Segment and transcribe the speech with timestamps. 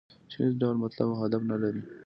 [0.29, 1.81] چې هېڅ ډول مطلب او هدف نه لري.